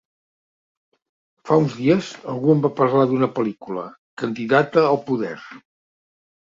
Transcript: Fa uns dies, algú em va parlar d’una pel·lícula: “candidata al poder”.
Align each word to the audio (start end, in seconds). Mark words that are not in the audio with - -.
Fa 1.49 1.57
uns 1.65 1.75
dies, 1.81 2.09
algú 2.33 2.55
em 2.55 2.65
va 2.65 2.73
parlar 2.81 3.05
d’una 3.13 3.31
pel·lícula: 3.37 3.87
“candidata 4.25 4.89
al 4.97 5.03
poder”. 5.13 5.39